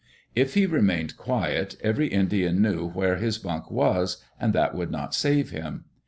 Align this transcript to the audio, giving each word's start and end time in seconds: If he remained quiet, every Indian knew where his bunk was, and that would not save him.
If 0.33 0.55
he 0.55 0.65
remained 0.65 1.15
quiet, 1.15 1.75
every 1.83 2.07
Indian 2.07 2.59
knew 2.59 2.89
where 2.89 3.17
his 3.17 3.37
bunk 3.37 3.69
was, 3.69 4.17
and 4.39 4.51
that 4.53 4.73
would 4.73 4.89
not 4.89 5.13
save 5.13 5.51
him. 5.51 5.85